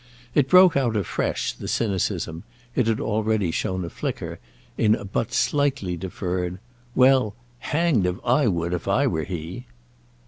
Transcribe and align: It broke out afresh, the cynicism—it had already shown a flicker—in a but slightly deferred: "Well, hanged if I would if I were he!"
It 0.33 0.49
broke 0.49 0.75
out 0.75 0.95
afresh, 0.95 1.53
the 1.53 1.67
cynicism—it 1.67 2.87
had 2.87 2.99
already 2.99 3.51
shown 3.51 3.85
a 3.85 3.89
flicker—in 3.91 4.95
a 4.95 5.05
but 5.05 5.31
slightly 5.31 5.95
deferred: 5.95 6.57
"Well, 6.95 7.35
hanged 7.59 8.07
if 8.07 8.15
I 8.25 8.47
would 8.47 8.73
if 8.73 8.87
I 8.87 9.05
were 9.05 9.25
he!" 9.25 9.67